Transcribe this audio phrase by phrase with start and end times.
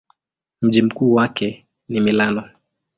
[0.61, 2.49] Mji mkuu wake ni Milano.